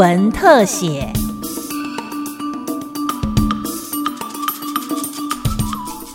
[0.00, 1.12] 文特写。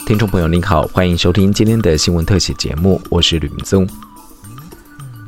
[0.08, 3.88] 听众朋友您好，欢迎收听今天的新闻特写节目，我是吕明宗。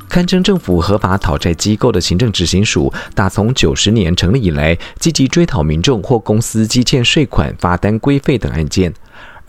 [0.08, 8.92] 堪称政府合法讨债机构的行政执行署，打从九十年成立以来，积极追讨民众或公司积欠税款、罚单、规费等案件。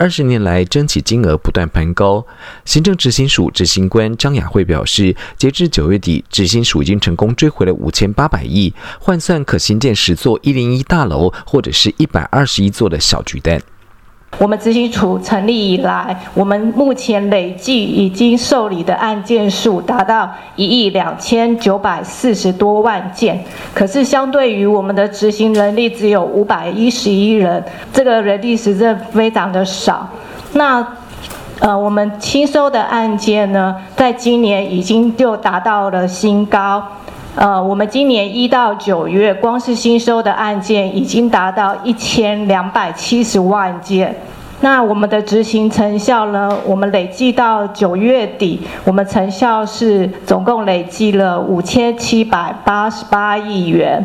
[0.00, 2.26] 二十年来，争取金额不断攀高。
[2.64, 13.60] 行政执行署执行官张雅慧表示，截至九月底，执行署已经成功追回了五千八百亿，换算可新建十座一零一大楼或者是一百二十一座的小巨蛋。
[14.38, 23.44] 我们执行处成立以来，我们目前累计已经受理的案件数达到一亿两千九百四十多万件。
[23.74, 27.62] 可是相对于我们的执行人力只有五百一十一人，
[27.92, 30.08] 这个人力实在非常的少。
[30.54, 30.86] 那
[31.58, 36.82] 呃，我们新收的案件呢，在今年已经就达到了新高。
[37.36, 44.14] 呃，我们今年一到九月，光是新收的案件已经达到一千两百七十万件。
[44.60, 46.54] 那我们的执行成效呢？
[46.66, 54.04] 我们累计到九月底，我们成效是总共累计了五千七百八十八亿元。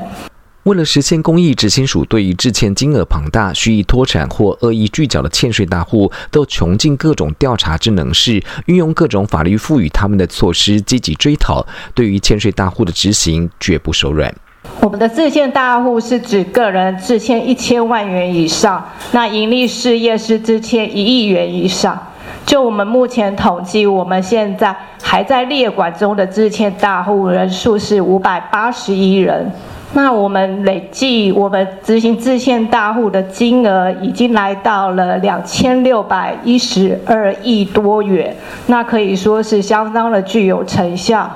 [0.65, 11.63] 为了实现公益，执行署对于致欠金额庞大、蓄意脱产或恶意拒缴的欠税大户，都穷尽各种调查之能事，运用各种法律赋予他们的措施，积极追讨。
[11.93, 14.33] 对于欠税大户的执行，绝不手软。
[14.81, 21.95] 我们的致欠大户是指个人致欠一千万元以上，那盈利事业是致欠一亿元以上。
[22.43, 29.51] 就我们目前统计，我们现在还在列管中的致欠大户人数是五百八十一人。
[29.93, 38.35] 那我们累计我们执行自欠大户的金额已经来到了两千六百一十二亿多元，
[38.67, 41.29] 那可以说是相当的具有成效。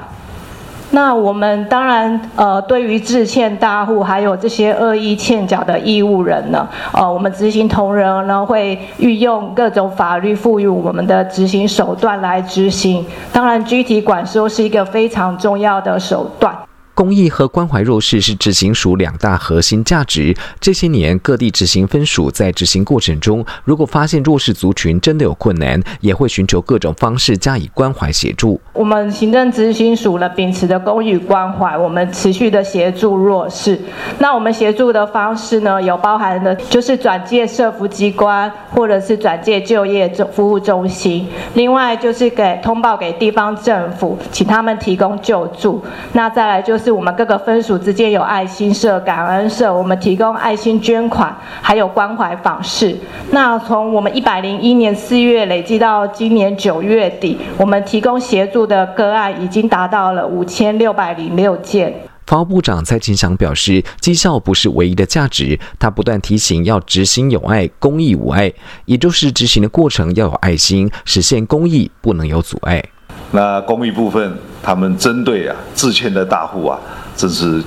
[0.92, 13.06] 那我们当然呃，对于自欠大户还有这些恶意欠缴的义务人呢，呃，我们执行同仁呢会运用各种法律赋予我们的执行手段来执行。
[13.32, 16.69] 当然，具体管收是一个非常重要的手段。
[17.00, 20.36] 公益和关怀弱势是执行署两大核心价值。
[20.60, 28.60] 这些年，各地执行分署在执行过程中，如果发现弱势族群真的有困难，也会寻求各种方式加以关怀协助。
[28.74, 33.80] 我们行政执行署呢，秉持的公益关怀，我们持续的协助弱势。
[34.18, 41.26] 那我们协助的方式呢，有包含的就是转介社福机关，或者是转介就业服务中心。
[41.54, 45.82] 另外就是给通报给地方政府，请他们提供救助。
[46.12, 46.89] 那再来就是。
[46.92, 52.98] 我们各个分署之间有爱心社、感恩社，我们提供爱心捐款，还有关怀访视。
[53.32, 61.94] 那从我们一百零一年四月累计到今年九月底，我们提供协助的个案已经达到了五千六百零六件。
[62.28, 68.54] 法务部长蔡清祥表示，绩效不是唯一的价值，他不断提醒要执行有爱、公益无爱，
[68.86, 72.84] 也就是执行的过程要有爱心，实现公益不能有阻碍。
[73.32, 76.80] 那公益部分，他们针对啊自欠的大户啊，
[77.16, 77.62] 这是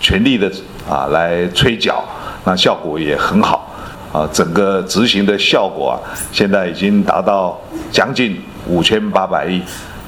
[0.00, 0.50] 全力的
[0.88, 2.04] 啊来催缴，
[2.44, 3.72] 那效果也很好。
[4.12, 5.94] 啊，整个执行的效果啊，
[6.32, 7.60] 现在已经达到
[7.90, 9.60] 将近五千八百亿，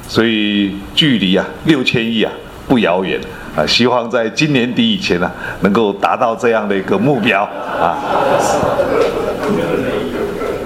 [0.07, 2.31] 所以距离啊六千亿啊
[2.67, 3.19] 不遥远。
[3.55, 5.29] 啊，希望在今年底以前呢，
[5.61, 7.97] 能够达到这样的一个目标啊，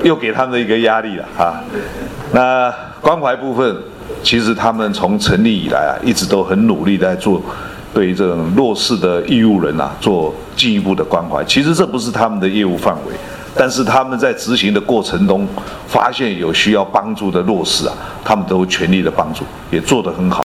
[0.04, 1.62] 又给他们一个压力了啊，
[2.32, 3.78] 那关怀部分。
[4.24, 7.42] 其实他们从成立以来啊，一直都很努力在做
[7.94, 11.44] 对这种弱势的义务人啊做进一步的关怀。
[11.44, 13.14] 其实这不是他们的业务范围，
[13.54, 15.46] 但是他们在执行的过程中，
[15.88, 17.94] 发现有需要帮助的弱势啊，
[18.24, 20.42] 他们都全力的帮助，也做得很好。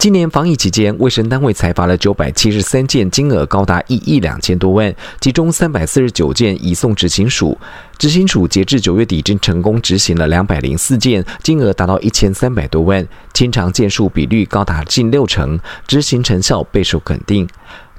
[0.00, 7.58] 今年防疫期间，卫生单位裁罚了九百七十三件，金额高达一亿两千多万，其中三百四十九件移送执行署。
[7.98, 17.46] 执行署截至九月底，已经成功执行了两百零四件，金额达到一千三百多万，清偿件数比率高达近六成，执行成效备受肯定。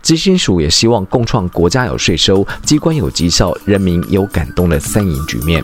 [0.01, 5.63] 执行署也希望共创国家有税收、机关有绩效、人民有感动的三赢局面。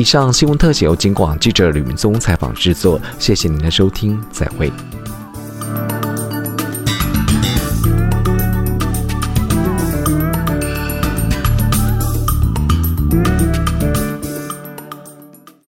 [0.00, 4.72] 以上新闻特写由金广记者吕明宗采访制作，谢谢您的收听，再会。